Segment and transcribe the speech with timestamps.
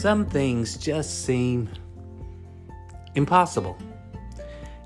[0.00, 1.68] some things just seem
[3.14, 3.76] impossible.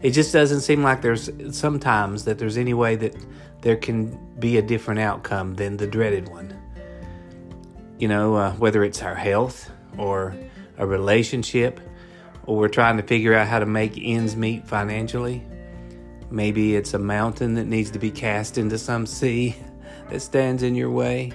[0.03, 3.14] It just doesn't seem like there's sometimes that there's any way that
[3.61, 6.53] there can be a different outcome than the dreaded one.
[7.98, 10.37] You know, uh, whether it's our health or
[10.79, 11.79] a relationship,
[12.46, 15.46] or we're trying to figure out how to make ends meet financially.
[16.29, 19.55] Maybe it's a mountain that needs to be cast into some sea
[20.11, 21.33] that stands in your way.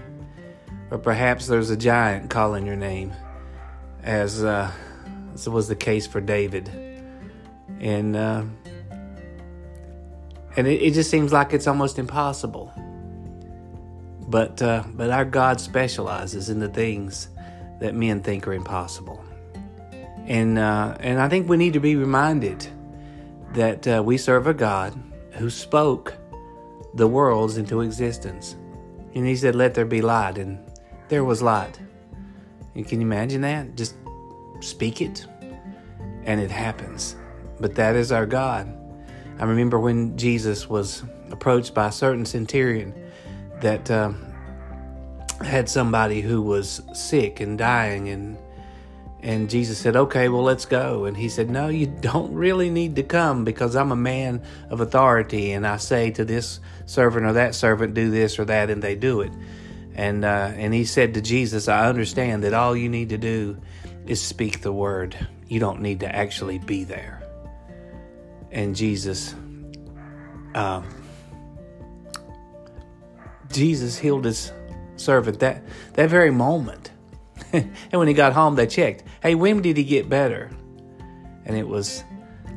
[0.92, 3.14] Or perhaps there's a giant calling your name,
[4.04, 4.72] as, uh,
[5.34, 6.70] as was the case for David.
[7.80, 8.44] And, uh,
[10.56, 12.74] and it, it, just seems like it's almost impossible.
[14.28, 17.30] But, uh, but our God specializes in the things
[17.80, 19.24] that men think are impossible.
[20.26, 22.68] And, uh, and I think we need to be reminded
[23.54, 24.94] that uh, we serve a God
[25.32, 26.14] who spoke
[26.94, 28.56] the worlds into existence.
[29.16, 30.38] And he said, Let there be light.
[30.38, 30.60] And
[31.08, 31.80] there was light.
[32.84, 33.76] Can you imagine that?
[33.76, 33.96] Just
[34.60, 35.26] speak it,
[36.24, 37.16] and it happens.
[37.60, 38.76] But that is our God.
[39.40, 42.94] I remember when Jesus was approached by a certain centurion
[43.62, 44.12] that uh,
[45.44, 48.38] had somebody who was sick and dying and
[49.22, 51.04] and Jesus said, Okay, well, let's go.
[51.06, 54.80] And he said, No, you don't really need to come because I'm a man of
[54.82, 58.82] authority and I say to this servant or that servant, do this or that, and
[58.82, 59.32] they do it.
[60.00, 63.58] And, uh, and he said to Jesus, I understand that all you need to do
[64.08, 65.14] is speak the word.
[65.46, 67.22] You don't need to actually be there.
[68.50, 69.36] And Jesus,
[70.56, 70.88] um,
[73.52, 74.54] Jesus healed his
[74.96, 76.92] servant that, that very moment.
[77.52, 79.04] and when he got home, they checked.
[79.22, 80.50] Hey, when did he get better?
[81.44, 82.06] And it was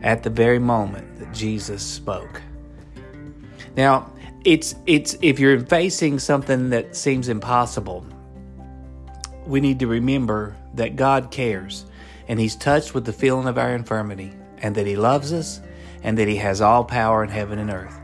[0.03, 2.41] at the very moment that Jesus spoke.
[3.77, 4.11] Now,
[4.45, 8.05] it's it's if you're facing something that seems impossible,
[9.47, 11.87] we need to remember that God cares
[12.29, 15.61] and he's touched with the feeling of our infirmity and that he loves us
[16.03, 17.99] and that he has all power in heaven and earth.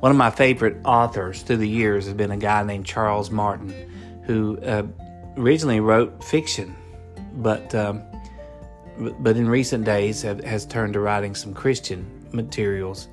[0.00, 4.22] One of my favorite authors through the years has been a guy named Charles Martin
[4.24, 4.84] who uh,
[5.36, 6.74] originally wrote fiction
[7.38, 8.02] but um,
[9.20, 13.08] but in recent days have, has turned to writing some Christian materials.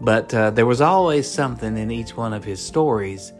[0.00, 3.32] But uh, there was always something in each one of his stories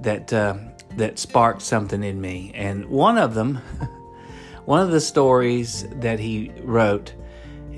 [0.00, 0.56] that uh,
[0.96, 3.56] that sparked something in me, and one of them,
[4.64, 7.14] one of the stories that he wrote,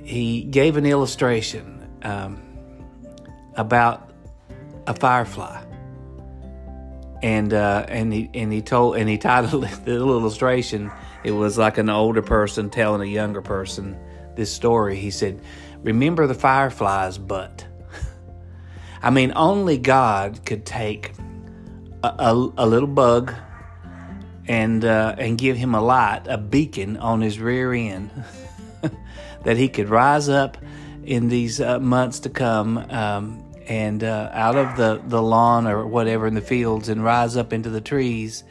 [0.05, 2.41] he gave an illustration um,
[3.57, 4.11] about
[4.87, 5.63] a firefly
[7.23, 10.91] and uh, and he and he told and he titled the illustration
[11.25, 13.97] it was like an older person telling a younger person
[14.35, 14.97] this story.
[14.97, 15.41] He said,
[15.83, 17.67] Remember the firefly's butt.
[19.03, 21.13] I mean, only God could take
[22.03, 23.35] a, a, a little bug
[24.47, 28.11] and uh, and give him a light, a beacon on his rear end,
[29.45, 30.57] that he could rise up
[31.05, 35.87] in these uh, months to come um, and uh, out of the, the lawn or
[35.87, 38.45] whatever in the fields and rise up into the trees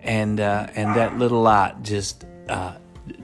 [0.00, 2.74] and uh, and that little light just uh,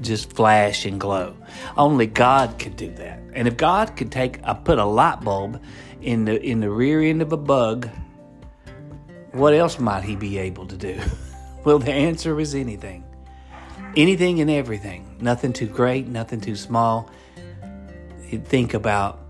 [0.00, 1.36] just flash and glow.
[1.76, 3.20] Only God could do that.
[3.34, 5.62] And if God could take a put a light bulb
[6.04, 7.88] in the in the rear end of a bug,
[9.32, 11.00] what else might He be able to do?
[11.64, 13.04] well, the answer is anything,
[13.96, 15.16] anything and everything.
[15.20, 17.10] Nothing too great, nothing too small.
[18.44, 19.20] Think about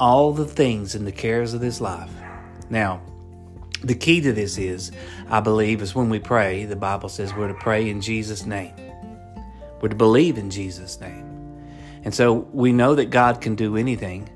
[0.00, 2.10] all the things and the cares of this life.
[2.70, 3.00] Now,
[3.82, 4.90] the key to this is,
[5.28, 8.74] I believe, is when we pray, the Bible says we're to pray in Jesus' name.
[9.80, 11.26] We're to believe in Jesus' name.
[12.04, 14.28] And so we know that God can do anything.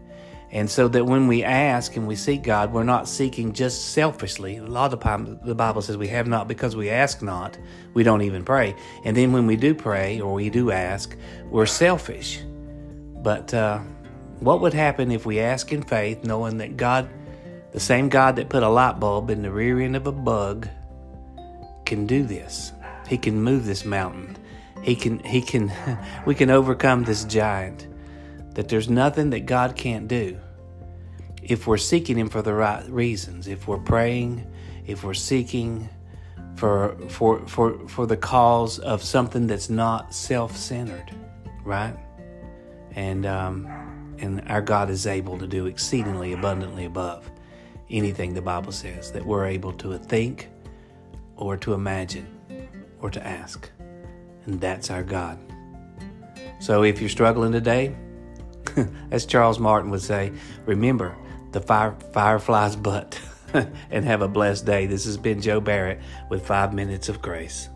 [0.53, 4.59] And so that when we ask and we seek God, we're not seeking just selfishly.
[4.59, 7.59] A lot of times the Bible says we have not because we ask not.
[7.95, 8.77] We don't even pray.
[9.05, 12.43] And then when we do pray or we do ask, we're selfish.
[13.23, 13.79] But uh,
[14.41, 17.09] what would happen if we ask in faith, knowing that God
[17.73, 20.69] the same God that put a light bulb in the rear end of a bug
[21.87, 22.73] can do this.
[23.09, 24.37] He can move this mountain.
[24.82, 25.73] He can he can
[26.26, 27.87] we can overcome this giant.
[28.55, 30.38] That there's nothing that God can't do.
[31.43, 34.47] If we're seeking him for the right reasons, if we're praying,
[34.87, 35.89] if we're seeking
[36.56, 41.11] for for for for the cause of something that's not self-centered,
[41.65, 41.97] right?
[42.94, 47.29] And um and our God is able to do exceedingly abundantly above
[47.91, 50.49] anything the Bible says that we're able to think
[51.37, 52.27] or to imagine
[53.00, 53.69] or to ask.
[54.47, 55.38] And that's our God.
[56.61, 57.95] So if you're struggling today,
[59.11, 60.33] as Charles Martin would say,
[60.65, 61.17] remember
[61.52, 63.20] the fire, firefly's butt
[63.90, 64.87] and have a blessed day.
[64.87, 67.69] This has been Joe Barrett with Five Minutes of Grace.